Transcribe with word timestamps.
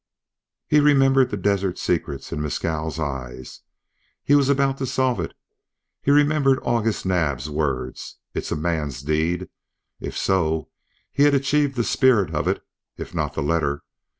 He 0.67 0.79
remembered 0.79 1.29
the 1.29 1.37
desert 1.37 1.77
secret 1.77 2.33
in 2.33 2.41
Mescal's 2.41 2.97
eyes; 2.97 3.59
he 4.23 4.33
was 4.33 4.49
about 4.49 4.79
to 4.79 4.87
solve 4.87 5.19
it. 5.19 5.35
He 6.01 6.09
remembered 6.09 6.57
August 6.63 7.05
Naab's 7.05 7.51
words: 7.51 8.17
"It's 8.33 8.51
a 8.51 8.55
man's 8.55 9.03
deed!" 9.03 9.47
If 9.99 10.17
so, 10.17 10.69
he 11.13 11.21
had 11.21 11.35
achieved 11.35 11.75
the 11.75 11.83
spirit 11.83 12.33
of 12.33 12.47
it, 12.47 12.63
if 12.97 13.13
not 13.13 13.35
the 13.35 13.43
letter. 13.43 13.83